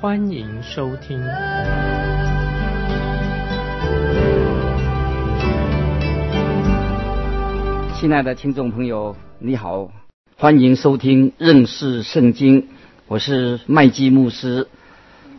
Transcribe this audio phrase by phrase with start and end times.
[0.00, 1.20] 欢迎收听。
[7.94, 9.90] 亲爱的听众朋友，你好，
[10.38, 12.68] 欢迎收听认识圣经，
[13.08, 14.68] 我是麦基牧师。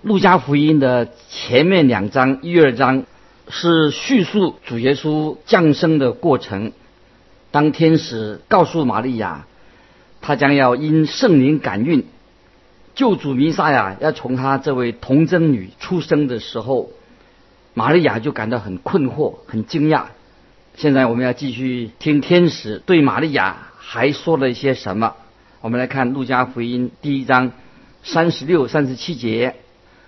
[0.03, 3.05] 路加福音的前面两章一二章。
[3.49, 6.71] 是叙述主耶稣降生的过程。
[7.49, 9.47] 当天使告诉玛利亚，
[10.21, 12.05] 他将要因圣灵感孕，
[12.95, 16.89] 救主弥撒亚要从他这位童贞女出生的时候，
[17.73, 20.05] 玛利亚就感到很困惑、很惊讶。
[20.75, 25.15] 现在我们要继续听天使对玛利亚还说了一些什么。
[25.61, 27.51] 我们来看路加福音第一章
[28.03, 29.55] 三十六、三十七节。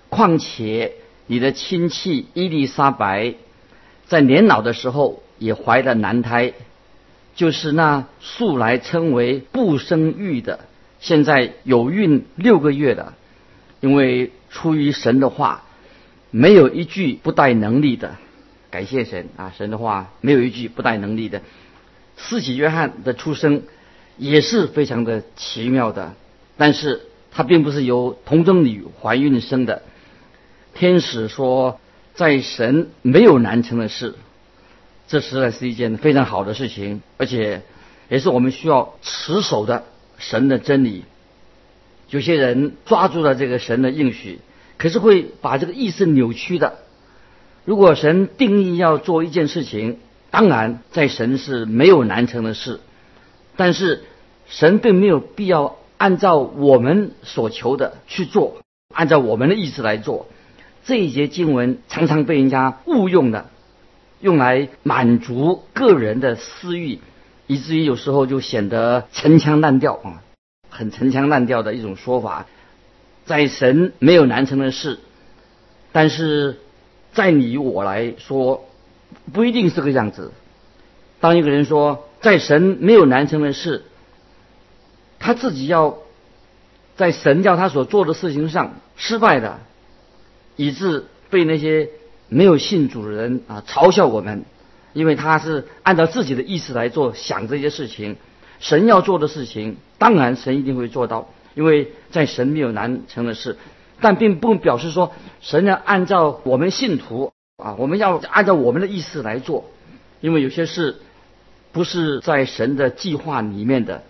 [0.10, 0.94] 况且。
[1.26, 3.36] 你的亲戚伊丽莎白，
[4.06, 6.52] 在年老的时候也怀了男胎，
[7.34, 10.60] 就是那素来称为不生育的，
[11.04, 13.14] 现在有孕六个月的。
[13.82, 15.66] 因为出于神的话，
[16.32, 18.16] 没有一句不带能力的。
[18.72, 21.42] 感谢神啊，神的话没有一句不带能力的。
[22.16, 23.64] 四喜约翰的出生
[24.18, 26.14] 也是非常的奇妙的，
[26.56, 29.82] 但是他并不是由童贞女怀孕生的。
[30.74, 31.82] 天使说，
[32.14, 34.16] 在神没有难成的事，
[35.10, 37.64] 这实在是一件非常好的事情，而且
[38.08, 39.84] 也是我们需要持守的
[40.30, 41.04] 神的真理。
[42.10, 44.40] 有些人抓住了这个神的应许，
[44.78, 46.80] 可是会把这个意思扭曲的。
[47.66, 49.98] 如果神定义要做一件事情，
[50.30, 52.80] 当然在神是没有难成的事，
[53.56, 54.04] 但是
[54.48, 58.58] 神并没有必要按照我们所求的去做，
[58.94, 60.28] 按照我们的意思来做。
[60.86, 63.50] 这一节经文常常被人家误用的，
[64.20, 67.00] 用来满足个人的私欲，
[67.54, 70.24] 以至于有时候就显得陈腔滥调啊，
[70.70, 72.48] 很陈腔滥调的一种说法。
[73.26, 75.00] 在神没有难成的事，
[75.92, 76.60] 但是
[77.14, 78.66] 在你我来说，
[79.32, 80.32] 不一定是个样子。
[81.20, 83.84] 当一个人说在神没有难成的事，
[85.20, 86.00] 他自己要
[86.96, 89.60] 在神叫他所做的事情上失败的。
[90.56, 91.90] 以致被那些
[92.30, 94.46] 没有信主的人啊嘲笑我们，
[94.94, 98.16] 因为他是按照自己的意思来做想这些事情。
[98.60, 103.58] 神要做的事情，当然神一定会做到，因为在神没有难成的事。
[104.00, 105.12] 但并不表示说
[105.42, 109.66] 神要按照我们信徒啊，我们要按照我们的意思来做，
[110.22, 110.98] 因为有些事
[111.72, 114.04] 不是在神的计划里面的，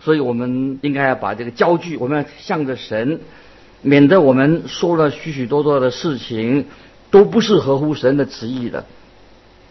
[0.00, 3.20] 所以我们应该要把这个焦距，我们要向着神。
[3.82, 6.66] 免得我们说了许许多多的事情，
[7.10, 8.86] 都不是合乎神的旨意的，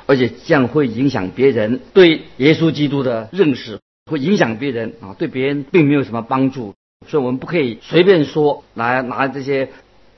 [0.05, 3.79] 而且这样会影响别人对耶稣基督的认识，
[4.11, 6.73] 会影响别人啊，对别人并没有什么帮助。
[7.07, 9.69] 所以我们不可以随便说，来拿这些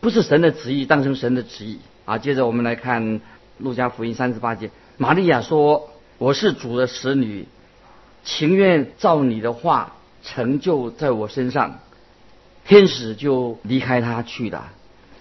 [0.01, 2.17] 不是神的旨意当成神的旨意啊。
[2.17, 3.21] 接着我们来看
[3.57, 7.47] 路加福音三十八节，玛利亚说：“我是主的使女，
[8.23, 11.79] 情愿照你的话成就在我身上。”
[12.67, 14.71] 天使就离开他去了。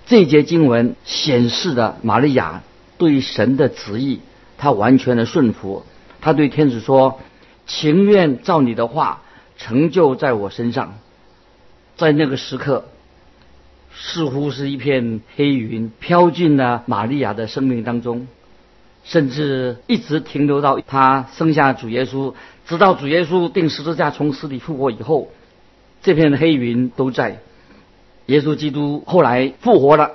[0.07, 2.63] 这节经文显示的玛利亚
[2.97, 4.21] 对神的旨意，
[4.59, 5.85] 他完全的顺服。
[6.21, 7.21] 他对天使说
[7.67, 9.23] ：“情愿照你的话
[9.57, 10.95] 成就在我身上。”
[11.97, 12.87] 在那个时刻，
[13.95, 18.27] 似乎是一片黑云飘进了玛利亚的生命当中，
[19.05, 22.35] 甚至一直停留到他生下主耶稣，
[22.67, 25.31] 直到主耶稣定十字架从死里复活以后。
[26.03, 27.39] 这片黑云都在。
[28.27, 30.11] 耶稣基督后来复活了，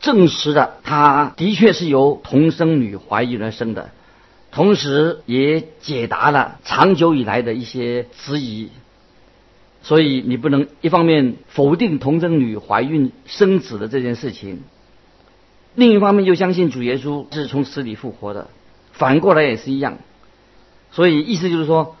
[0.00, 3.90] 证实了他的确是由童生女怀孕而生的，
[4.50, 8.70] 同时也解答了长久以来的一些质疑。
[9.82, 14.62] 所以你不能一方面否定童贞女怀孕生子的这件事情，
[15.74, 18.48] 另一方面又相信主耶稣是从死里复活的，
[18.92, 19.98] 反过来也是一样。
[20.92, 21.96] 所以意思就是说，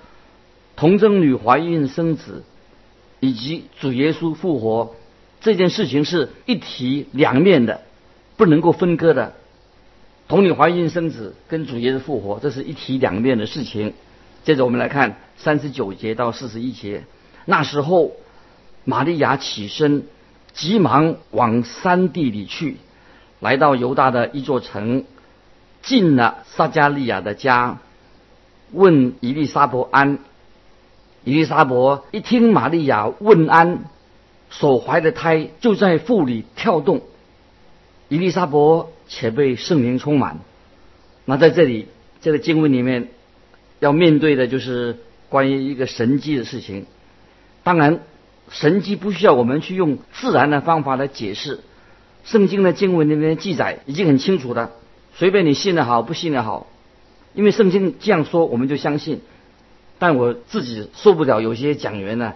[0.76, 2.44] 童贞女怀孕生子。
[3.18, 4.94] 以及主耶稣复活
[5.46, 7.82] 这件事情是一体两面的，
[8.36, 9.34] 不能够分割的。
[10.26, 13.94] 同你怀孕生子跟主耶稣复活，这是一体两面的事情。
[14.42, 17.04] 接着我们来看三十九节到四十一节。
[17.44, 18.10] 那时候，
[18.82, 20.08] 玛利亚起身，
[20.52, 22.78] 急忙往山地里去，
[23.38, 25.04] 来到犹大的一座城，
[25.80, 27.78] 进了撒加利亚的家，
[28.72, 30.18] 问伊丽莎伯安。
[31.22, 33.84] 伊丽莎伯一听玛利亚问安，
[34.50, 37.02] 所怀的胎就在腹里跳动。
[38.08, 40.38] 伊丽莎伯且被圣灵充满。
[41.24, 41.88] 那在这里，
[42.20, 43.08] 这个经文里面
[43.80, 44.98] 要面对的就是
[45.28, 46.86] 关于一个神迹的事情。
[47.64, 48.00] 当然，
[48.48, 51.60] 神迹不需要我们去用自然的方法来解释。
[52.24, 54.70] 圣经的经文里面记载已经很清楚的，
[55.14, 56.68] 随便你信的好，不信的好，
[57.34, 59.20] 因为圣经这样说，我们就相信。
[59.98, 62.34] 但我自己受不了，有些讲员呢，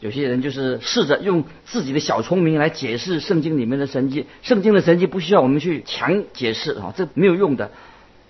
[0.00, 4.26] 有些人就是试着用自己的小聪明来解释圣经里面的神迹。
[4.42, 7.70] 圣经的神迹不需要我们去强解释啊，这没有用的。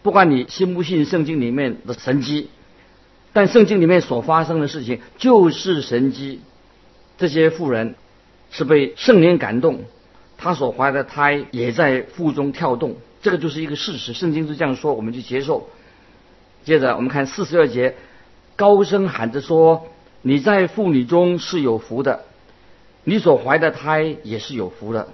[0.02, 2.50] 不管你信不信圣经里面的神迹，
[3.32, 6.40] 但圣经里面所发生的事情就是神迹。
[7.19, 7.94] 这些妇人
[8.50, 9.84] 是被圣灵感动，
[10.38, 14.12] 她所怀的胎也在腹中跳动，这个就是一个事实。
[14.12, 15.69] 圣经是这样说，我们就接受。
[16.64, 17.94] 接着我们看四十二节。
[18.56, 19.87] 高声喊着说
[20.22, 22.25] ：“你在妇女中是有福的，
[23.05, 25.08] 你所怀的胎也是有福的。”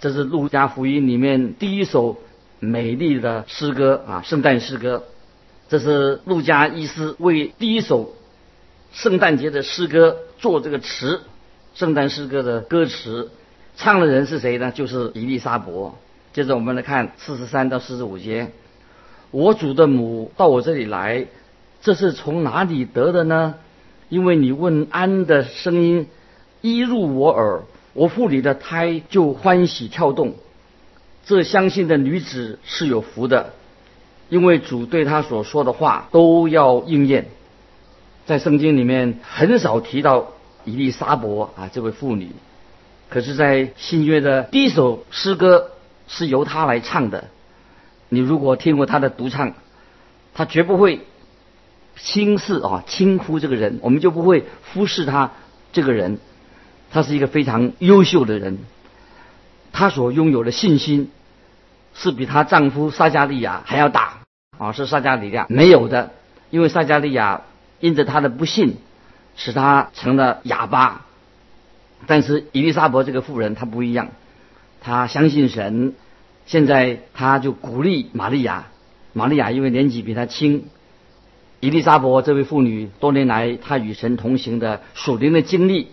[0.00, 2.18] 这是路加福音里面第一首
[2.60, 5.04] 美丽的诗歌啊，圣诞诗歌。
[5.68, 8.14] 这是路加医师为第一首
[8.92, 11.22] 圣诞节的诗歌做这个词，
[11.74, 13.30] 圣诞诗歌的歌词，
[13.76, 14.70] 唱的人是谁呢？
[14.70, 15.96] 就是伊丽莎伯。
[16.32, 18.50] 接着我们来看四十三到四十五节
[19.32, 21.26] ：“我主的母到我这里来。”
[21.80, 23.54] 这是从哪里得的呢？
[24.08, 26.06] 因为你问安的声音
[26.60, 27.62] 一入我耳，
[27.92, 30.34] 我腹里的胎就欢喜跳动。
[31.24, 33.52] 这相信的女子是有福的，
[34.28, 37.26] 因为主对她所说的话都要应验。
[38.26, 40.32] 在圣经里面很少提到
[40.64, 42.30] 伊丽莎伯啊这位妇女，
[43.08, 45.70] 可是，在新约的第一首诗歌
[46.06, 47.24] 是由她来唱的。
[48.08, 49.54] 你如果听过她的独唱，
[50.32, 51.00] 她绝不会。
[51.96, 55.32] 轻视啊，轻忽这个人，我们就不会忽视他
[55.72, 56.18] 这个人。
[56.90, 58.58] 他是一个非常优秀的人，
[59.72, 61.10] 他所拥有的信心
[61.94, 64.18] 是比她丈夫撒加利亚还要大
[64.56, 66.12] 啊，是撒加利亚没有的。
[66.50, 67.42] 因为撒加利亚
[67.80, 68.76] 因着他的不幸，
[69.34, 71.04] 使他成了哑巴。
[72.06, 74.08] 但是伊丽莎伯这个妇人她不一样，
[74.80, 75.94] 她相信神。
[76.46, 78.66] 现在他就鼓励玛利亚，
[79.12, 80.66] 玛利亚因为年纪比他轻。
[81.60, 85.88] 伊丽莎伯这位妇女多年来她与神同行的属灵的经历，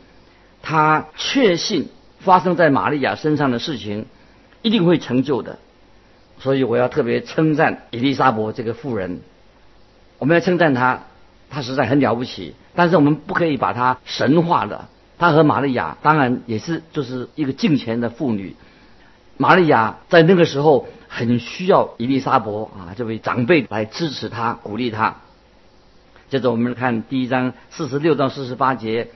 [0.62, 1.90] 她确信
[2.20, 4.06] 发生在玛利亚身上的事情
[4.62, 5.60] 一定会成就的，
[6.40, 9.22] 所以我要特别称赞伊丽莎伯这个妇人。
[10.20, 11.04] 我们要称赞她，
[11.50, 12.56] 她实在很了不起。
[12.76, 14.90] 但是我们不可以把她神化了。
[15.18, 18.56] 她和玛利亚当然也是就是一个敬虔的妇女。
[19.38, 25.18] 玛利亚在那个时候很需要伊丽莎伯啊这位长辈来支持她、鼓励她。
[26.34, 29.10] 接着我们看第一章四十六到四十八节，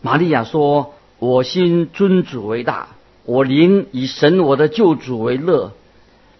[0.00, 2.88] 玛利亚说：“我心尊主为大，
[3.24, 5.70] 我灵以神我的救主为乐，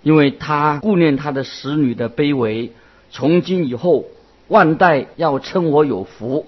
[0.03, 2.73] 因为他顾念他的使女的卑微。
[3.13, 4.07] 从今以后，
[4.49, 6.45] 万代要称我有福。”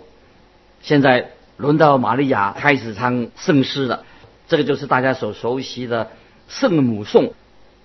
[0.82, 4.02] 现在轮到玛利亚开始唱圣诗了，
[4.48, 6.10] 这个就是大家所熟悉的
[6.48, 7.32] 圣母颂。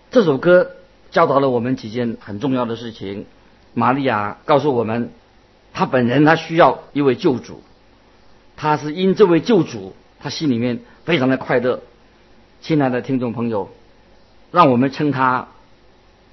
[0.09, 0.71] 这首歌
[1.12, 3.27] 教导了我们几件很重要的事情。
[3.75, 5.12] 玛利亚告诉我们。
[5.74, 7.63] 他本人他需要一位救主，
[8.56, 11.82] 他是因这位救主，他心里面非常的快乐。
[12.62, 13.70] 亲爱的听众朋友，
[14.51, 15.48] 让我们称他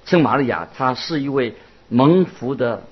[0.05, 1.55] 称玛利亚，她是一位
[1.89, 2.83] 蒙福的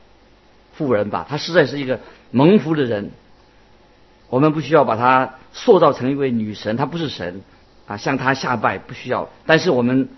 [0.73, 1.25] 妇人吧？
[1.29, 1.99] 她实在是一个
[2.31, 3.11] 蒙福的人。
[4.29, 7.41] 我们不需要把她塑造成一位女神，她不是神
[7.87, 9.29] 啊，向她下拜不需要。
[9.45, 10.09] 但是我们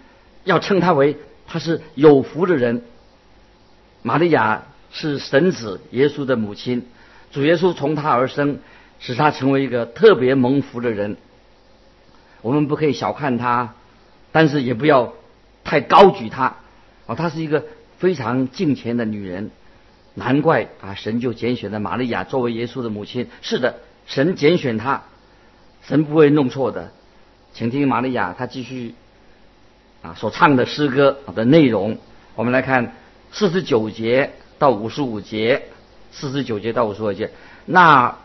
[0.45, 2.85] 要称她为她是有福的人，
[4.01, 4.63] 玛利亚。
[4.91, 6.85] 是神子耶稣的母亲，
[7.31, 8.59] 主耶稣从他而生，
[8.99, 11.15] 使他成为一个特别蒙福的人。
[12.41, 13.75] 我们不可以小看他，
[14.31, 15.13] 但是也不要
[15.63, 16.57] 太高举他。
[17.05, 17.65] 哦，她是一个
[17.97, 19.51] 非常敬虔的女人，
[20.13, 23.27] 难怪啊，神就拣选了玛利亚作为耶稣的母亲。
[23.41, 25.03] 是的，神拣选她，
[25.83, 26.91] 神不会弄错的。
[27.53, 28.93] 请听玛利亚她继续
[30.01, 31.97] 啊所唱的诗歌的内容。
[32.35, 32.95] 我们来看
[33.31, 34.31] 四十九节。
[34.61, 35.63] 到五十五节，
[36.11, 37.31] 四十九节到五十五节，
[37.65, 38.19] 那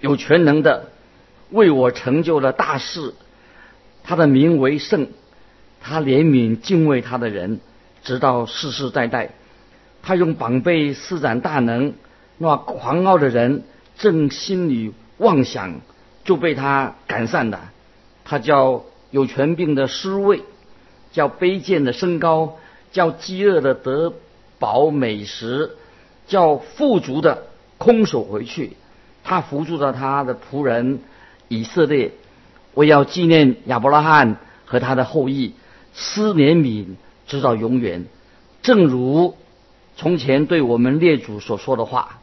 [0.00, 0.90] 有全能的
[1.50, 3.14] 为我成就了大事，
[4.02, 5.06] 他的名为圣，
[5.80, 7.60] 他怜悯敬畏他的人，
[8.02, 9.30] 直到世世代代。
[10.02, 11.94] 他用膀臂施展大能，
[12.38, 13.62] 那狂傲的人
[13.96, 15.80] 正心里妄想，
[16.24, 17.70] 就被他赶散了。
[18.24, 18.82] 他叫
[19.12, 20.42] 有权柄的失位，
[21.12, 22.56] 叫卑贱的升高，
[22.90, 24.12] 叫饥饿的得
[24.58, 25.76] 饱美食，
[26.26, 27.44] 叫富足的
[27.78, 28.76] 空手回去。
[29.24, 31.00] 他扶助了他的仆人
[31.48, 32.12] 以色列，
[32.74, 35.54] 为要纪念亚伯拉罕和他的后裔，
[35.92, 36.96] 施怜悯
[37.26, 38.06] 直到永远。
[38.62, 39.36] 正如
[39.96, 42.20] 从前对我们列祖所说的话，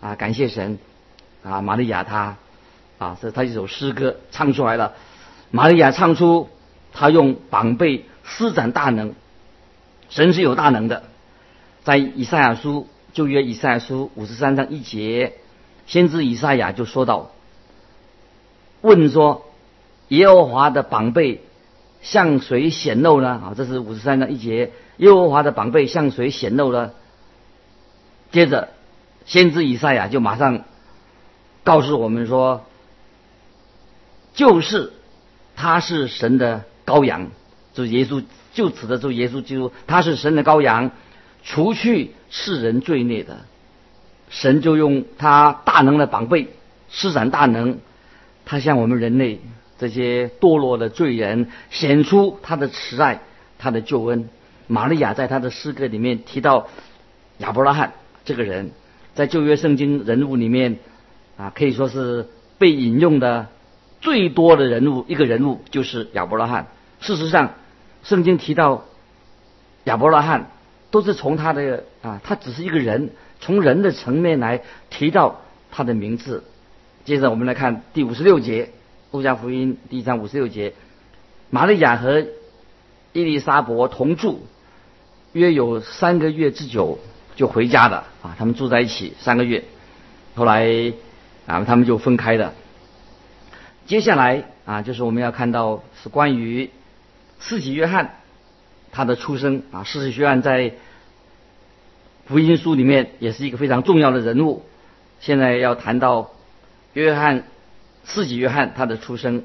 [0.00, 0.78] 啊，感谢神，
[1.42, 2.36] 啊，玛利亚她，
[2.98, 4.94] 啊，这她一首诗歌唱出来了。
[5.50, 6.48] 玛利亚唱出，
[6.92, 9.14] 她用膀臂施展大能，
[10.08, 11.04] 神是有大能的。
[11.88, 15.32] 在以赛亚书旧约以赛亚书五十三章一节，
[15.86, 17.30] 先知以赛亚就说到，
[18.82, 19.46] 问说
[20.08, 21.40] 耶和华的膀臂
[22.02, 23.30] 向谁显露呢？
[23.30, 24.70] 啊，这是五十三章一节。
[24.98, 26.90] 耶和华的膀臂向谁显露呢？
[28.32, 28.68] 接着，
[29.24, 30.64] 先知以赛亚就马上
[31.64, 32.66] 告诉我们说，
[34.34, 34.92] 就是
[35.56, 37.28] 他是神的羔羊，
[37.72, 40.90] 就耶稣，就指的就耶稣基督，他是神的羔羊，
[41.42, 43.40] 除去世人罪孽的。
[44.30, 46.48] 神就用他大能的膀臂
[46.90, 47.78] 施展大能，
[48.44, 49.40] 他向我们人类
[49.78, 53.20] 这些堕落的罪人显出他的慈爱，
[53.58, 54.28] 他的救恩。
[54.66, 56.68] 玛利亚在他的诗歌里面提到
[57.38, 57.94] 亚伯拉罕
[58.26, 58.72] 这个人，
[59.14, 60.76] 在旧约圣经人物里面
[61.38, 62.28] 啊，可以说是
[62.58, 63.46] 被引用的
[64.02, 66.66] 最多的人物，一个人物就是亚伯拉罕。
[67.00, 67.54] 事实上，
[68.02, 68.84] 圣经提到
[69.84, 70.50] 亚伯拉罕，
[70.90, 75.40] 都是从他的啊，他只是一个人，从人的层面来提到
[75.70, 76.44] 他的名字。
[77.04, 78.64] 接着我们来看第五十六节，
[79.12, 80.74] 《路加福音》第一章五十六节，
[81.50, 82.26] 玛利亚和
[83.12, 84.46] 伊丽莎伯同住。
[85.34, 86.98] 约有三个月之久
[87.36, 89.62] 就回家了啊，他们住在一起三个月，
[90.34, 90.92] 后来
[91.46, 92.54] 啊他们就分开了。
[93.86, 96.70] 接下来啊就是我们要看到是关于
[97.40, 98.16] 四喜约翰
[98.92, 100.74] 他的出生啊，四喜约翰在
[102.26, 104.62] 福音书里面也是一个非常重要的人物。
[105.20, 106.30] 现在要谈到
[106.92, 107.44] 约翰
[108.04, 109.44] 四喜约翰他的出生，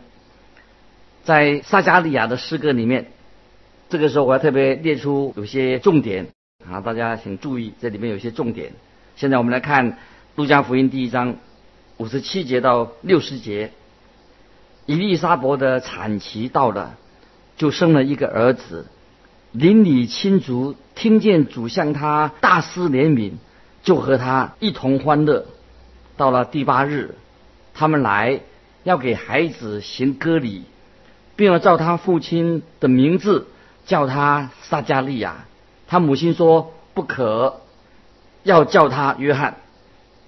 [1.23, 3.07] 在撒加利亚的诗歌里面。
[3.89, 6.27] 这个时候我要特别列出有些重点
[6.67, 8.73] 啊，大家请注意，这里面有些重点。
[9.15, 9.91] 现在我们来看
[10.35, 11.35] 《路加福音》第一章
[11.97, 13.71] 五十七节到六十节，
[14.85, 16.97] 伊丽莎伯的产期到了，
[17.55, 18.87] 就生了一个儿子。
[19.53, 23.33] 邻里亲族听见主向他大施怜悯，
[23.83, 25.45] 就和他一同欢乐。
[26.17, 27.15] 到了第八日，
[27.73, 28.41] 他们来
[28.83, 30.63] 要给孩子行割礼，
[31.37, 33.47] 并要照他父亲的名字。
[33.85, 35.43] 叫他撒加利亚，
[35.87, 37.59] 他母亲说不可，
[38.43, 39.57] 要叫他约翰。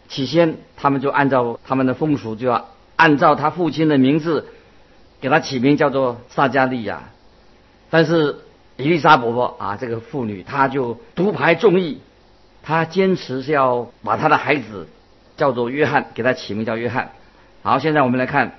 [0.10, 2.68] 起先他们就按照他们的风俗，就要
[2.98, 4.48] 按照他父亲的名字
[5.22, 7.04] 给他起名叫做撒加利亚。
[7.90, 8.40] 但是
[8.78, 12.02] 伊丽莎伯伯啊，这个妇女，她就独排众议，
[12.62, 14.88] 她坚持是要把她的孩子
[15.38, 17.12] 叫做约翰，给他起名叫约翰。
[17.62, 18.56] 好，现在我们来看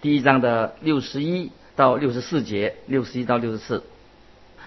[0.00, 3.82] 第一章的六十一到六十四节，六十一到六十四。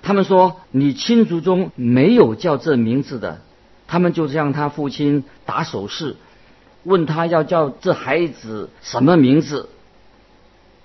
[0.02, 3.40] 他们说：“你亲族中没有叫这名字的。”
[3.88, 6.18] 他们就向他父亲打手势，
[6.84, 9.70] 问他要叫这孩子什么名字。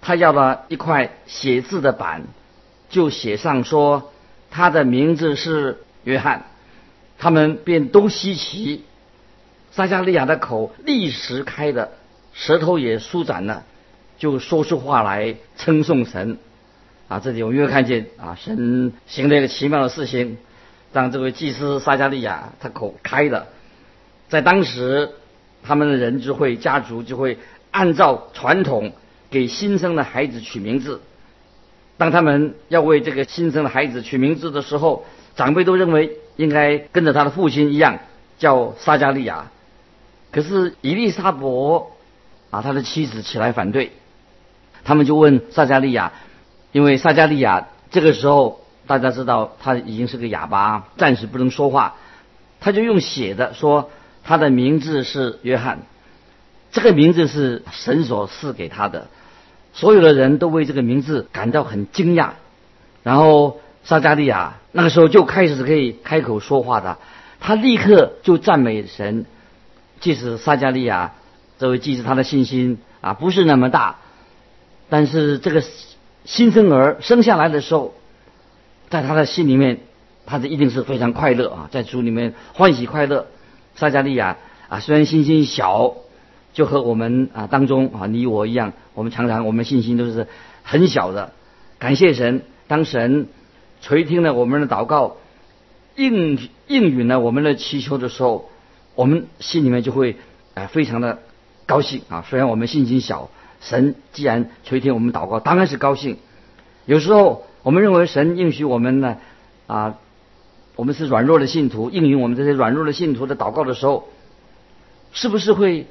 [0.00, 2.24] 他要了一块写字的板，
[2.88, 4.12] 就写上说
[4.50, 6.46] ：“他的名字是约翰。”
[7.18, 8.84] 他们便都稀奇。
[9.72, 11.90] 撒加利亚的口立时开了，
[12.32, 13.64] 舌头也舒展了，
[14.18, 16.38] 就说出话来称颂神。
[17.08, 20.36] 啊，这里我们又看见啊，神行了一个奇妙的事情，
[20.92, 23.48] 让这位祭司撒加利亚他口开了。
[24.28, 25.10] 在当时，
[25.62, 27.38] 他们的人就会家族就会
[27.70, 28.92] 按照传统
[29.30, 31.00] 给新生的孩子取名字。
[31.98, 35.04] 当他们要为这个新生的孩子取名字的时候，
[35.36, 37.98] 长辈都认为应该跟着他的父亲一样
[38.38, 39.50] 叫撒加利亚。
[40.30, 41.92] 可是伊丽莎伯
[42.50, 43.92] 啊，他的妻子起来反对，
[44.84, 46.12] 他们就问撒加利亚。
[46.70, 51.96] 因为撒加利亚这个时候，大家知道他已经是个哑巴，暂时不能说话，
[52.60, 53.90] 他就用写的说
[54.22, 55.78] 他的名字是约翰，
[56.70, 59.08] 这个名字是神所赐给他的，
[59.72, 62.30] 所有的人都为这个名字感到很惊讶。
[63.02, 66.98] 然后撒加利亚那个时候就开始可以开口说话的，
[67.40, 69.26] 他立刻就赞美神。
[70.00, 71.14] 即使撒加利亚
[71.58, 73.96] 这位祭司他的信心啊不是那么大，
[74.88, 75.62] 但是这个。
[76.24, 77.94] 新生儿生下来的时候，
[78.90, 79.80] 在他的心里面，
[80.26, 83.28] 他的一定是非常快乐啊，在主里面欢喜快乐。
[83.76, 84.36] 撒加利亚
[84.68, 85.94] 啊，虽然信心小，
[86.58, 90.26] 就和我们啊当中啊你我一样，我们常常我们信心都是
[90.64, 91.30] 很小的。
[91.78, 93.28] 感谢神，当神
[93.80, 95.18] 垂听了我们的祷告，
[95.94, 96.36] 应
[96.66, 98.50] 应允了我们的祈求的时候，
[98.96, 100.16] 我们心里面就会
[100.54, 101.20] 啊非常的
[101.64, 102.24] 高兴啊。
[102.28, 106.16] 虽然我们信心小，神既然垂听我们祷告，当然是高兴。
[106.86, 109.18] 有时候我们认为神应许我们呢
[109.68, 109.94] 啊，
[110.74, 114.08] 我们是软弱的信徒，应允我们这些软弱的信徒的祷告的时候，
[115.12, 115.86] 是不是会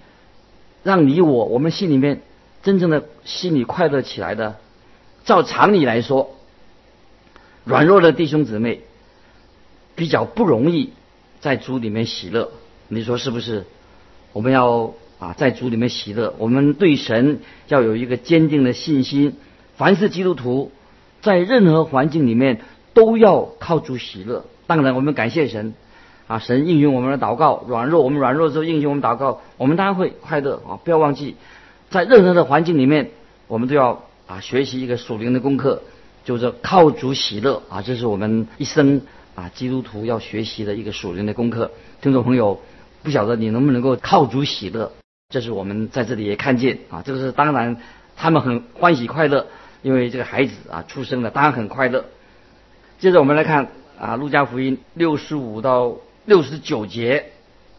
[0.84, 2.22] 让你我我们心里面
[2.64, 4.58] 真正的心里快乐起来的？
[5.26, 6.36] 照常理来说。
[7.66, 8.82] 软弱的弟兄姊妹
[9.96, 10.92] 比较不容易
[11.42, 12.52] 在主里面喜乐，
[12.88, 13.66] 你说是不是？
[14.32, 19.36] 我们要啊在主里面喜乐，我们对神要有一个坚定的信心。
[19.76, 20.72] 凡是基督徒，
[21.22, 22.62] 在任何环境里面
[22.94, 24.46] 都要靠主喜乐。
[24.66, 25.74] 当然，我们感谢神
[26.28, 27.64] 啊，神应允我们的祷告。
[27.68, 30.80] 软弱，我们软弱之后应允我们祷告，我们当然会快乐啊！
[30.84, 31.36] 不要忘记，
[31.90, 33.12] 在任何的环境里面，
[33.48, 35.82] 我们都要啊学习一个属灵的功课。
[36.26, 39.02] 就是靠主喜乐啊，这是我们一生
[39.34, 41.72] 啊基督徒要学习的一个属灵的功课。
[42.02, 42.60] 听众朋友，
[43.02, 44.92] 不晓得你能不能够靠主喜乐？
[45.30, 47.78] 这是我们在这里也看见啊，这个是当然，
[48.18, 49.48] 他们很欢喜快乐，
[49.84, 52.04] 因为这个孩子啊出生了，当然很快乐。
[53.00, 55.96] 接着我们来看啊，《路加福音》六十五到
[56.28, 57.32] 六十九节，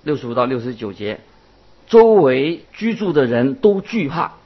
[0.04, 1.20] 六十五到六十九节，
[1.86, 4.36] 周围居住的人都惧怕，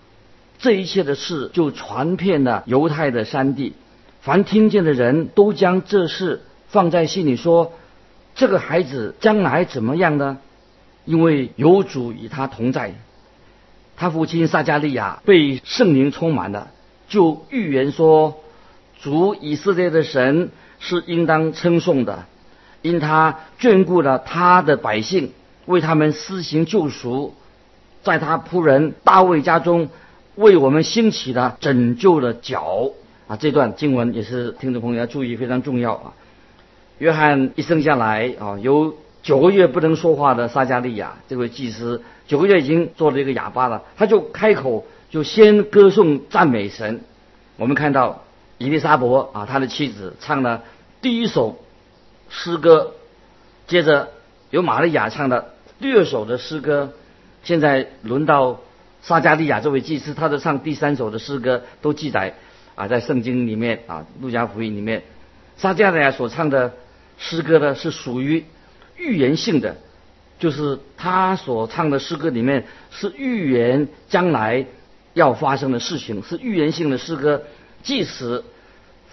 [0.58, 3.74] 这一切的事就传遍了犹太的山地。
[4.20, 7.74] 凡听见的人都将这事放在心里，说
[8.34, 10.38] ：“这个孩子将来怎么样呢？
[11.04, 12.94] 因为有主与他同在。”
[13.96, 16.72] 他父亲撒加利亚被圣灵充满了，
[17.08, 18.40] 就预言说
[19.00, 22.26] ：“主以色列的神是应当称颂的，
[22.82, 25.32] 因他眷顾了他的百姓，
[25.66, 27.34] 为他们施行救赎，
[28.02, 29.88] 在他仆人大卫家中
[30.34, 32.90] 为我们兴起了拯救的脚。”
[33.28, 36.12] 啊，这段经文也是听众朋友要注意，非常重要啊。
[36.98, 47.00] 约翰一生下来啊，有九个月不能说话的撒加利亚这位祭司，九个月已经做了一个哑巴了，他就开口就先歌颂赞美神。
[47.56, 48.24] 我们看到
[48.58, 50.62] 伊丽莎伯啊，他的妻子唱了
[51.00, 51.58] 第一首
[52.32, 52.94] 诗歌，
[53.68, 54.10] 接着
[54.50, 56.92] 由玛利亚唱的第二首的诗歌，
[57.44, 58.60] 现在轮到
[59.02, 62.34] 撒加利亚这位祭司，他的唱第三首的诗歌都记载。
[62.74, 65.02] 啊，在圣经里面啊，《路加福音》里面，
[65.58, 66.72] 撒加利亚所唱的
[67.18, 68.46] 诗歌呢，是属于
[68.96, 69.76] 预言性的，
[70.38, 74.64] 就是他所唱的诗歌里面是预言将来
[75.12, 77.42] 要发生的事情，是预言性的诗歌。
[77.82, 78.42] 即使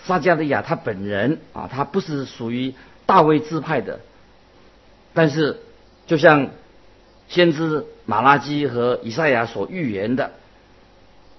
[0.06, 2.74] 撒加利亚他本人啊，他不是属于
[3.10, 4.02] 大卫支派的，
[5.16, 5.58] 但是
[6.06, 6.50] 就像
[7.28, 10.32] 先知马拉基和以赛亚所预言的，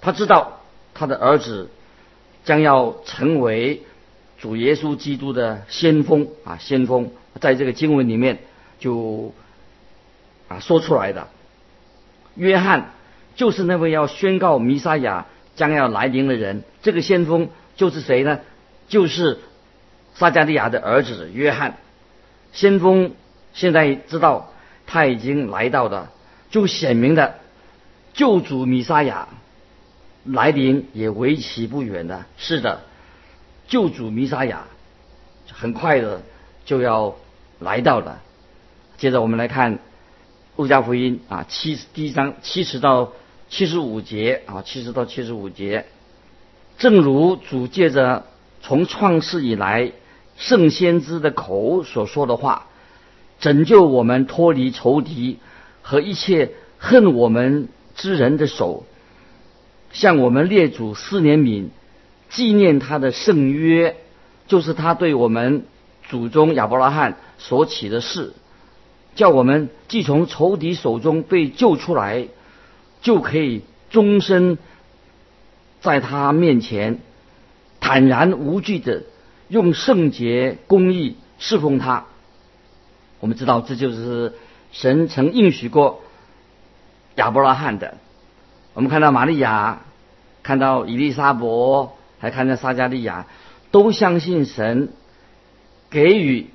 [0.01, 0.61] 他知道
[0.93, 1.69] 他的儿子。
[2.43, 3.83] 将要成为
[4.39, 6.57] 主耶稣基督的先锋啊！
[6.59, 8.39] 先锋在这个经文里面
[8.79, 9.35] 就
[10.49, 11.29] 啊说出来的。
[12.37, 12.93] 约翰
[13.37, 16.65] 就是那位要宣告弥撒亚将要来临的人。
[16.83, 18.41] 这个先锋就是谁呢？
[18.89, 19.39] 就是
[20.15, 21.77] 撒加利亚的儿子约翰。
[22.53, 23.13] 先锋
[23.53, 24.53] 现在知道
[24.87, 26.09] 他已经来到的，
[26.51, 27.37] 就显明的
[28.15, 29.29] 救主弥撒亚。
[30.23, 32.83] 来临也为期不远的，是的，
[33.69, 34.67] 救主弥撒亚
[35.51, 36.21] 很快的
[36.67, 37.17] 就要
[37.59, 38.21] 来到了。
[38.99, 39.79] 接着我们来看
[40.57, 43.13] 路加福音啊，七第一章七十到
[43.49, 45.87] 七十五节啊，七十到七十五节，
[46.77, 48.27] 正如主借着
[48.63, 49.93] 从创世以来
[50.37, 52.67] 圣先知的口所说的话，
[53.41, 55.39] 拯救我们脱离仇敌
[55.83, 58.85] 和一切恨我们之人的手。
[59.93, 61.71] 向我们列祖四年敏
[62.29, 63.97] 纪念他的圣约，
[64.47, 65.65] 就是他对我们
[66.09, 68.33] 祖宗亚伯拉罕所起的事，
[69.17, 72.29] 叫我们既从仇敌手中被救出来，
[73.03, 74.59] 就可以终身
[75.81, 77.01] 在他面前
[77.91, 79.03] 坦然无惧的
[79.49, 82.05] 用圣洁公义侍奉他。
[83.19, 84.35] 我们知道，这就是
[84.71, 86.01] 神曾应许过
[87.17, 87.97] 亚伯拉罕的。
[88.75, 89.81] 我们看到玛利亚，
[90.45, 93.27] 看到伊丽莎伯，还看到撒加利亚，
[93.73, 94.91] 都相信神
[95.91, 96.47] 给予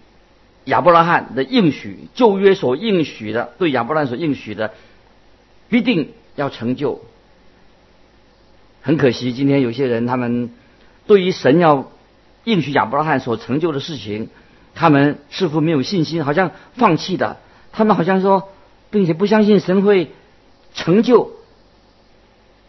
[0.63, 4.73] 亚伯拉罕的应许，旧约所应许的，对亚伯拉罕所应许的，
[5.67, 7.01] 必定要成就。
[8.81, 10.51] 很可惜，今天有些人他们
[11.07, 11.91] 对于神要
[12.43, 14.29] 应许亚伯拉罕所成就的事情，
[14.73, 17.37] 他们似乎没有信心，好像放弃的。
[17.71, 18.49] 他们好像说，
[18.89, 20.11] 并且不相信神会
[20.73, 21.31] 成就。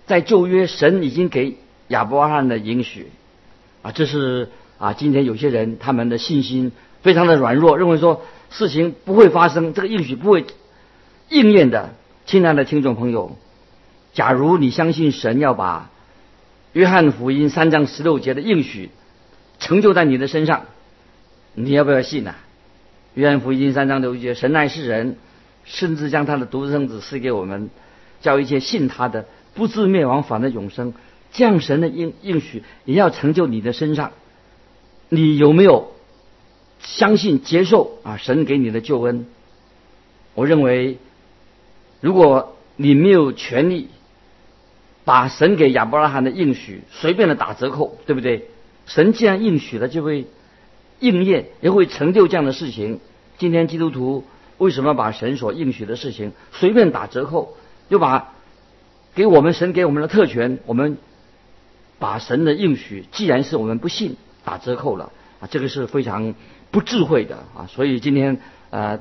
[0.06, 1.56] 在旧约，神已经给
[1.88, 3.10] 亚伯拉罕的应许，
[3.82, 6.72] 啊，这是啊，今天有些人他们的信心
[7.02, 10.44] 非常的软弱，认为说事情不会发生，这个应许不会
[11.28, 11.94] 应验的。
[12.24, 13.36] 亲爱的听众朋友，
[14.12, 15.90] 假如你相信神要把
[16.76, 18.90] 约翰福音三章十六节的应许
[19.58, 20.66] 成就在你的身上，
[21.54, 22.34] 你要不要信呢？
[23.14, 25.16] 约翰福音三章六节，神爱世人，
[25.64, 27.70] 甚至将他的独生子赐给我们，
[28.20, 30.92] 叫一切信他的不至灭亡，反得永生。
[31.32, 34.12] 这样神的应应许也要成就你的身上。
[35.08, 35.94] 你有没有
[36.80, 38.18] 相信接受啊？
[38.18, 39.24] 神给你的救恩？
[40.34, 40.98] 我认为，
[42.02, 43.88] 如果你没有权利
[45.06, 48.50] 把神给亚伯拉罕的应许随便的打折扣，对不对？
[48.86, 50.26] 神既然应许了，就会
[50.98, 53.00] 应验，也会成就这样的事情。
[53.38, 54.24] 今天基督徒
[54.58, 57.56] 为什么把神所应许的事情随便打折扣？
[57.88, 58.34] 又把
[59.14, 60.98] 给我们神给我们的特权，我们
[61.98, 64.16] 把神的应许，既然是我们不信。
[64.44, 66.34] 打折扣了啊，这个是非常
[66.70, 68.40] 不智慧的啊，所以今天
[68.70, 69.00] 呃，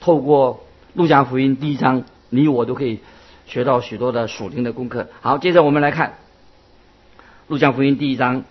[0.00, 0.64] 透过
[0.94, 3.00] 路加福音第一章，你我都可以
[3.46, 5.08] 学到许多的属灵的功课。
[5.20, 6.18] 好，接着我们来看
[7.48, 8.44] 路加福音第一章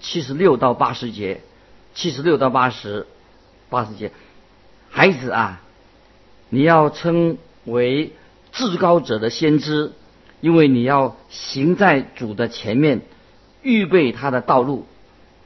[0.00, 1.40] 七十六到八十节，
[1.94, 3.06] 七十六到八十
[3.70, 4.12] 八十节，
[4.90, 5.62] 孩子啊，
[6.48, 8.12] 你要称为
[8.52, 9.92] 至高者的先知，
[10.40, 13.02] 因为你要行在主的前面，
[13.62, 14.86] 预备他的道路。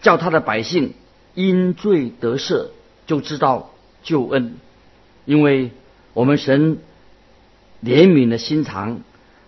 [0.03, 0.93] 叫他的百姓
[1.35, 2.67] 因罪得赦，
[3.07, 3.71] 就知道
[4.05, 4.57] 救恩，
[5.25, 5.71] 因为
[6.13, 6.79] 我们神
[7.83, 9.01] 怜悯的心肠，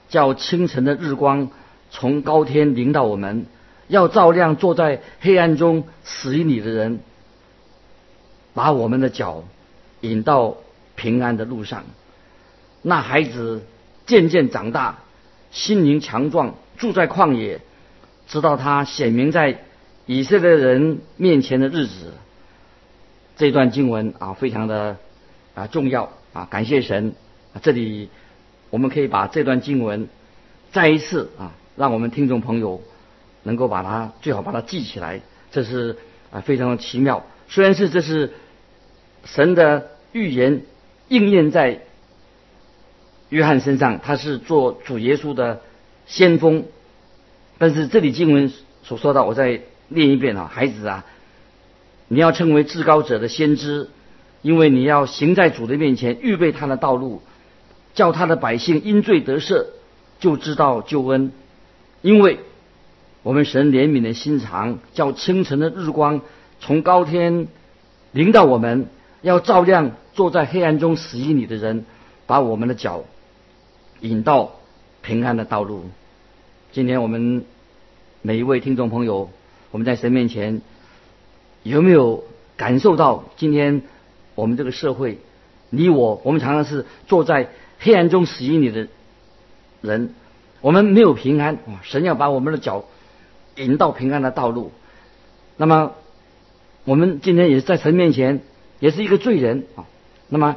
[0.09, 1.51] 叫清晨的日光
[1.91, 3.47] 从高天临到我们，
[3.89, 7.01] 要照亮坐在黑暗中死于你的人，
[8.55, 9.45] 把我们的脚
[10.01, 10.57] 引到
[10.95, 11.85] 平安的路上。
[12.83, 13.63] 那孩子
[14.07, 14.99] 渐渐长大，
[15.51, 17.61] 心灵强壮，住在旷野，
[18.27, 19.61] 直到他显明在。
[20.11, 22.15] 以色列人面前的日子，
[23.37, 24.97] 这段经文啊，非常的
[25.55, 27.13] 啊重要啊，感谢神！
[27.63, 28.09] 这里
[28.71, 30.09] 我们可以把这段经文
[30.73, 32.83] 再一次啊，让我们听众朋友
[33.43, 35.97] 能够把它最好把它记起来，这是
[36.31, 37.25] 啊非常的奇妙。
[37.49, 38.33] 虽然是这是
[39.25, 40.63] 神的预言
[41.09, 41.81] 应验在
[43.29, 45.61] 约翰身上，他是做主耶稣的
[46.07, 46.65] 先锋，
[47.59, 49.61] 但是这里经文所说到，我再。
[49.91, 51.07] 念一遍啊，孩子啊，
[52.09, 53.89] 你要成为至高者的先知，
[54.43, 57.23] 因为你要行在主的面前，预备他的道路，
[57.95, 59.67] 叫他的百姓因罪得赦，
[60.21, 61.33] 就知道救恩。
[62.03, 62.41] 因为
[63.23, 66.21] 我们神怜悯的心肠，叫清晨的日光
[66.61, 67.49] 从高天
[68.13, 68.89] 临到我们，
[69.23, 71.85] 要照亮坐在黑暗中死于你的人，
[72.27, 73.05] 把我们的脚
[74.01, 74.53] 引到
[75.03, 75.85] 平安的道路。
[76.73, 77.45] 今天我们
[78.23, 79.31] 每一位听众朋友。
[79.71, 80.63] 我们在神面前
[81.63, 82.25] 有没有
[82.57, 83.83] 感受到今天
[84.35, 85.19] 我们这个社会，
[85.69, 88.89] 你我，我们常常是坐在黑暗中死于你的
[89.81, 90.15] 人，
[90.61, 91.59] 我们没有平安。
[91.83, 92.85] 神要把我们的脚
[93.57, 94.73] 引到平安的道路。
[95.57, 95.95] 那么
[96.85, 98.41] 我们今天也是在神面前，
[98.81, 99.87] 也是一个罪人啊。
[100.29, 100.57] 那么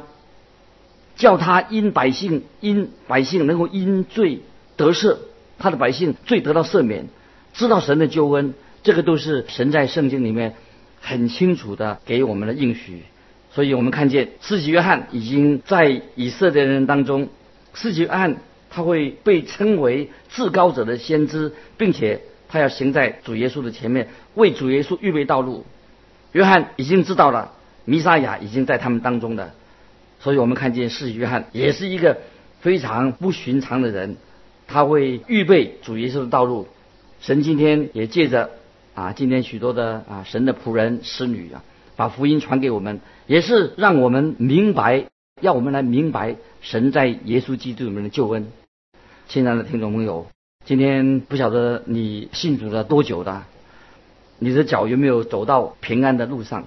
[1.16, 4.40] 叫他因百姓因百姓能够因罪
[4.76, 5.18] 得赦，
[5.58, 7.06] 他的百姓罪得到赦免，
[7.52, 8.54] 知道神的救恩。
[8.82, 10.54] 这个都是神在圣经里面
[11.00, 13.04] 很清楚的给我们的应许，
[13.52, 17.28] 所以我们看见四己约翰已经在以色列人当中，
[17.74, 18.36] 四己约翰
[18.70, 25.64] 他会被称为至高者的先知，并且他要行在主耶稣的前面，为主耶稣预备道路。
[26.32, 27.52] 约翰已经知道了
[27.84, 29.52] 弥撒亚已经在他们当中的，
[30.18, 32.18] 所以我们看见四己约翰也是一个
[32.60, 34.16] 非常不寻常的人，
[34.66, 36.68] 他会预备主耶稣的道路。
[37.20, 38.50] 神今天也借着。
[38.94, 41.64] 啊，今天许多的啊神的仆人、使女啊，
[42.02, 45.04] 把福音传给我们，也是让我们明白，
[45.40, 48.48] 要我们来明白神在耶稣基督里面的救恩。
[49.28, 50.26] 亲爱的听众朋友，
[50.64, 53.44] 今天不晓得你信主了多久的，
[54.40, 56.64] 你的脚有没有走到平安的路上？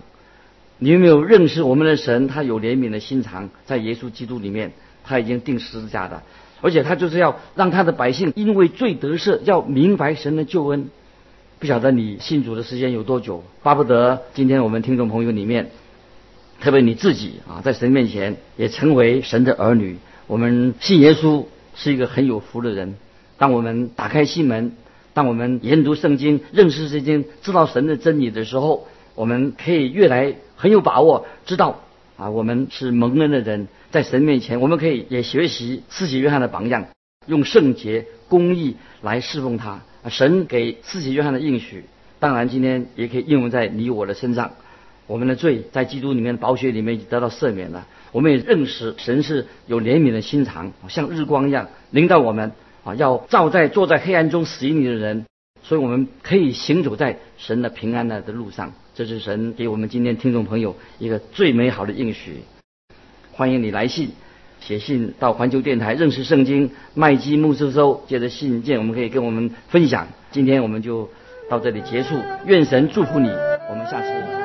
[0.80, 2.30] 你有没有认识我们的神？
[2.30, 4.71] 他有怜悯的心肠，在耶稣基督里面，
[5.04, 6.24] 他已经定十字架的，
[6.62, 10.88] 而且他就是要让他的百姓因为罪得赦，要明白神的救恩。
[11.65, 13.43] 不晓得你信主的时间有多久？
[13.63, 15.71] 巴不得今天我们听众朋友里面，
[16.62, 19.97] 特别你自己啊，在神面前也成为神的儿女。
[20.28, 22.97] 我们信耶稣是一个很有福的人。
[23.39, 24.73] 当我们打开心门，
[25.15, 31.82] 当我们研读圣经、认识圣经、知道神的真理的时候，我们可以越来很有把握，知道
[32.15, 36.86] 啊，我们是蒙恩的人，在神面前，我们可以也学习四己约翰的榜样，
[37.26, 39.82] 用圣洁、公义来侍奉他。
[40.10, 41.86] 神给四己约翰的应许，
[42.20, 44.52] 当然今天也可以应用在你我的身上。
[45.08, 47.88] 我们的罪在基督里面宝血里面已经得到赦免了。
[48.12, 52.52] 我们也认识神是有怜悯的心肠，像日光一样领导我们
[52.84, 55.26] 啊，要照在坐在黑暗中死因里的人。
[55.64, 58.74] 所以我们可以行走在神的平安的的路上。
[58.94, 62.42] 这是神给我们今天听众朋友一个最美好的应许。
[63.32, 64.10] 欢迎你来信，
[64.65, 70.08] 写信到环球电台认识圣经麦基牧师收，接着信件我们可以跟我们分享。
[70.32, 71.08] 今天我们就
[71.47, 72.15] 到这里结束，
[72.47, 73.30] 愿神祝福你，
[73.69, 74.44] 我们下次。